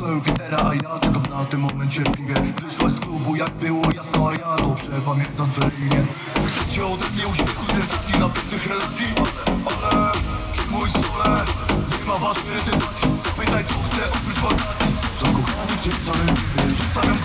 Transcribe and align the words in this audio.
do 0.00 0.12
Jupitera, 0.12 0.58
a 0.58 0.74
ja 0.74 0.98
czekam 1.00 1.22
na 1.30 1.44
tym 1.44 1.60
moment 1.60 1.92
cierpliwie 1.92 2.34
Wyszłaś 2.64 2.92
z 2.92 3.00
klubu, 3.00 3.36
jak 3.36 3.50
było 3.50 3.82
jasno, 3.94 4.28
a 4.28 4.32
ja 4.32 4.56
dobrze 4.56 5.00
pamiętam 5.06 5.50
twoje 5.50 5.70
imię 5.80 6.02
Chcę 6.48 6.72
cię 6.72 6.86
ode 6.86 7.06
mnie 7.10 7.26
uśmiechu, 7.26 7.64
sensacji, 7.72 8.14
napiętych 8.18 8.66
relacji? 8.66 9.06
Ale 9.66 10.12
przy 10.52 10.66
mój 10.70 10.90
stole 10.90 11.44
nie 11.98 12.04
ma 12.08 12.18
ważnej 12.18 12.60
sytuacji 12.64 13.08
Zapytaj 13.24 13.64
co 13.64 13.74
chcę, 13.86 14.02
oprócz 14.16 14.38
wakacji. 14.44 14.92
Zakochany 15.20 15.72
w 15.76 15.84
dziewczynę, 15.84 16.34
zostawiam 16.78 17.18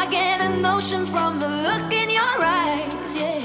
I 0.00 0.06
get 0.06 0.40
an 0.40 0.62
notion 0.62 1.04
from 1.04 1.38
the 1.40 1.48
look 1.48 1.92
in 1.92 2.08
your 2.08 2.36
eyes. 2.40 3.10
Yeah, 3.14 3.38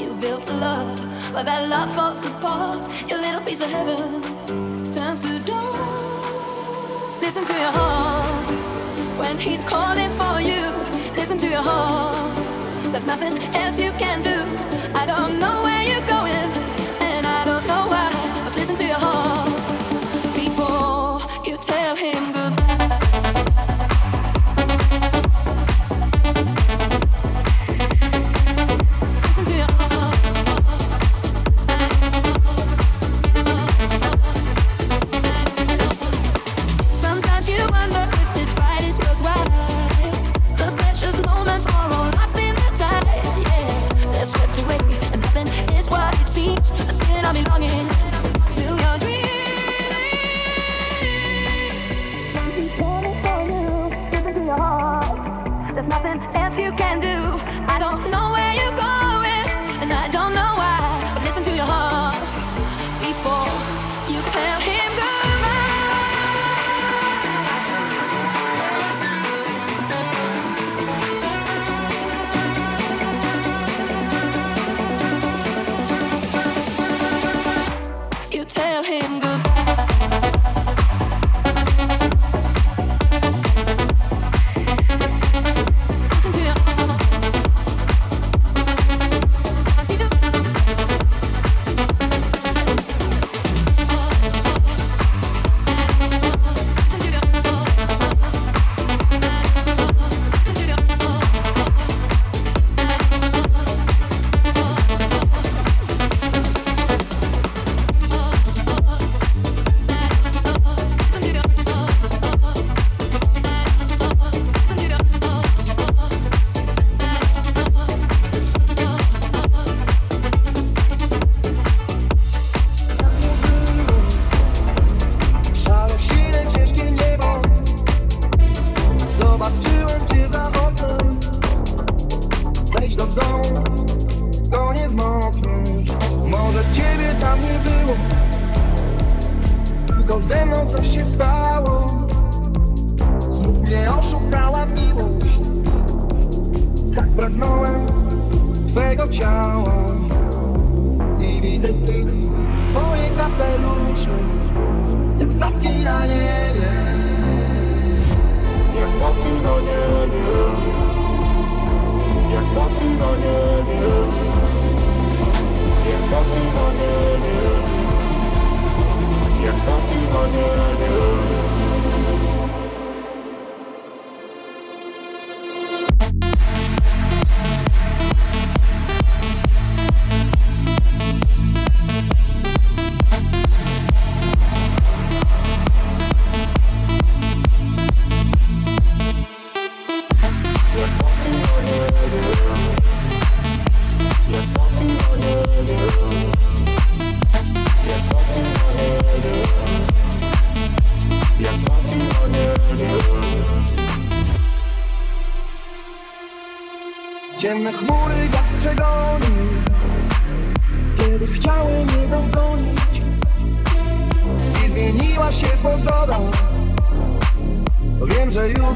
you 0.00 0.14
built 0.14 0.48
a 0.48 0.52
love, 0.66 1.00
but 1.32 1.44
that 1.46 1.68
love 1.68 1.92
falls 1.96 2.24
apart. 2.24 2.78
Your 3.08 3.18
little 3.18 3.40
piece 3.40 3.60
of 3.60 3.70
heaven 3.70 4.22
turns 4.92 5.22
to 5.22 5.32
dust. 5.40 7.20
Listen 7.20 7.44
to 7.44 7.54
your 7.64 7.72
heart 7.80 8.58
when 9.18 9.36
he's 9.36 9.64
calling 9.64 10.12
for 10.12 10.40
you. 10.40 10.64
Listen 11.20 11.38
to 11.38 11.48
your 11.48 11.64
heart. 11.70 12.36
There's 12.92 13.06
nothing 13.06 13.36
else 13.62 13.76
you 13.76 13.90
can 14.04 14.22
do. 14.22 14.38
I 14.94 15.06
don't 15.06 15.40
know. 15.40 15.55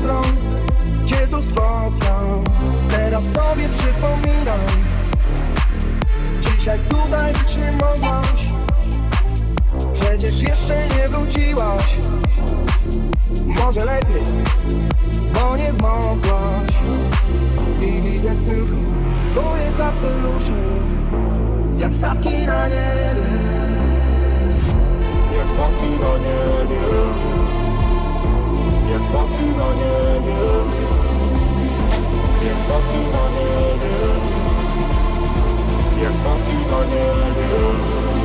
Jutro 0.00 0.23
Cię 1.07 1.26
tu 1.26 1.42
spotkam 1.42 2.45
Teraz 2.90 3.25
sobie 3.25 3.69
przypominam 3.69 4.61
Dzisiaj 6.40 6.78
tutaj 6.88 7.33
być 7.33 7.57
nie 7.57 7.73
mogłaś? 7.73 8.30
Przecież 9.92 10.42
jeszcze 10.42 10.88
nie 10.88 11.09
wróciłaś. 11.09 11.85
Może 13.47 13.85
lepiej, 13.85 14.23
bo 15.35 15.57
nie 15.57 15.73
zmogłaś. 15.73 16.73
I 17.80 18.02
widzę 18.02 18.28
tylko 18.28 18.76
twoje 19.30 19.73
kapelusze 19.78 20.52
Jak 21.78 21.95
statki 21.95 22.47
na 22.47 22.69
niebie. 22.69 23.14
Jak 25.38 25.49
statki 25.49 25.90
na 25.90 26.19
niebie 26.19 27.29
jak 28.90 29.02
statki 29.04 29.44
na 29.56 29.68
niebie. 29.80 30.50
Jak 32.49 32.59
statki 32.59 33.02
na 33.14 33.25
niebie. 33.37 33.99
Jak 36.02 36.14
statki 36.14 36.56
na 36.70 36.85
niebie 36.85 38.19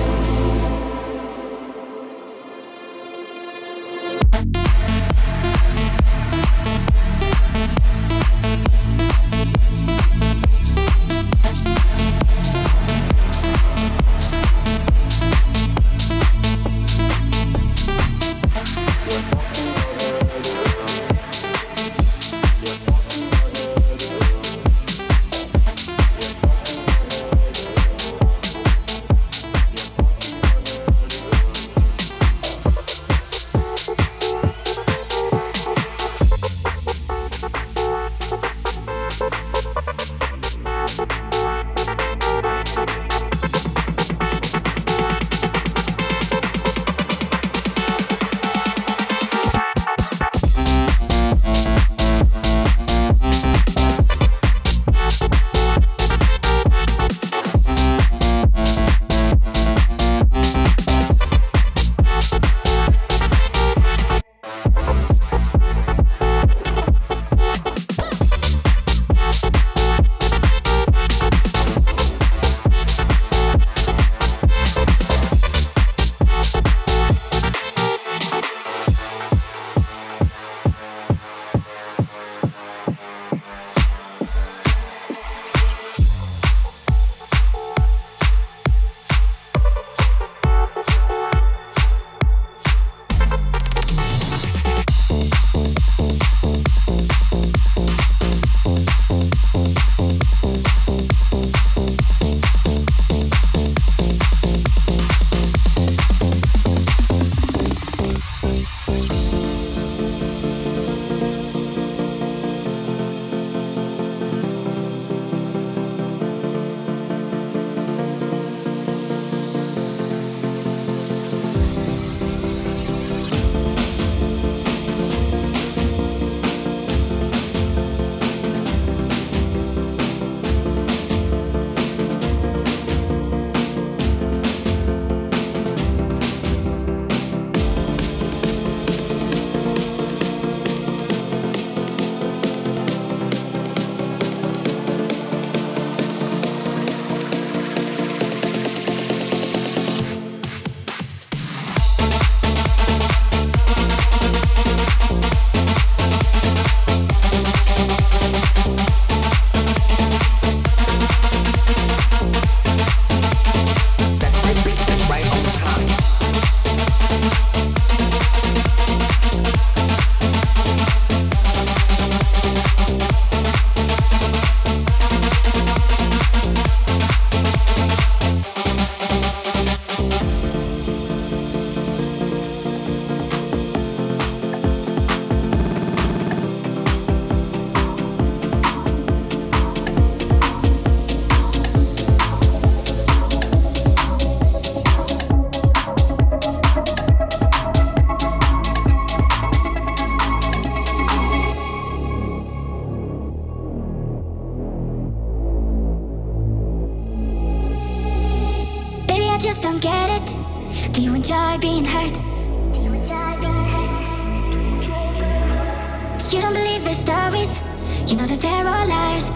You 218.07 218.17
know 218.17 218.27
that 218.27 218.39
there 218.39 218.67
are 218.67 218.85
lies. 218.85 219.29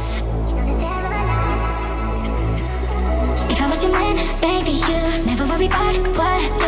If 3.51 3.59
I 3.59 3.67
was 3.67 3.83
your 3.83 3.91
man, 3.91 4.15
baby, 4.41 4.73
you 4.73 5.25
never 5.25 5.47
worry 5.47 5.65
about 5.65 5.97
what 6.15 6.58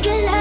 make 0.00 0.06
it 0.06 0.24
last. 0.24 0.37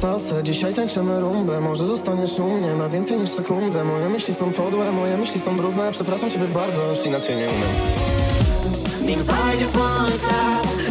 sasę. 0.00 0.42
Dzisiaj 0.42 0.74
tańczymy 0.74 1.20
rumbę, 1.20 1.60
może 1.60 1.86
zostaniesz 1.86 2.38
u 2.38 2.50
mnie 2.50 2.74
na 2.74 2.88
więcej 2.88 3.18
niż 3.18 3.30
sekundę. 3.30 3.84
Moje 3.84 4.08
myśli 4.08 4.34
są 4.34 4.52
podłe, 4.52 4.92
moje 4.92 5.16
myśli 5.16 5.40
są 5.40 5.56
brudne. 5.56 5.92
Przepraszam 5.92 6.30
ciebie 6.30 6.48
bardzo, 6.48 6.86
już 6.90 7.06
inaczej 7.06 7.36
nie 7.36 7.48
umiem. 7.48 7.72
Nim 9.06 9.22
zajdzie 9.22 9.66
słońce 9.66 10.34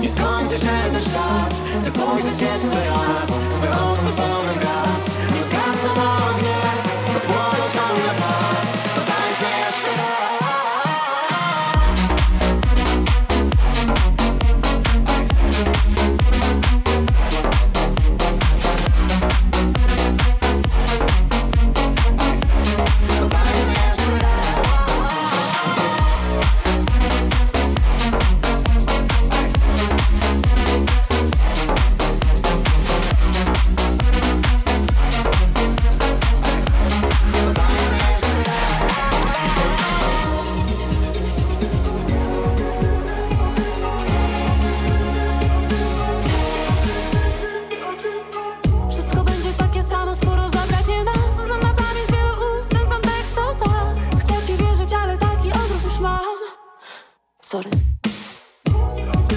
i 0.02 0.08
skończy 0.08 0.58
się 0.58 0.92
ten 0.92 1.02
świat. 1.02 1.54
Chcę 1.82 1.92
spojrzeć 1.92 2.42
jeszcze 2.42 2.90
raz, 2.90 3.30
twoje 3.50 3.72
oczy 3.72 4.16
pełne 4.18 4.54
gwiazd 4.54 5.19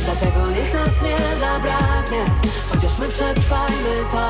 Dlatego 0.05 0.51
niech 0.51 0.75
nas 0.75 1.03
nie 1.03 1.17
zabraknie 1.41 2.25
Chociaż 2.71 2.99
my 2.99 3.09
przetrwajmy 3.09 4.05
to. 4.11 4.29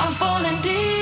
I'm 0.00 0.12
falling 0.12 0.60
deep 0.60 0.97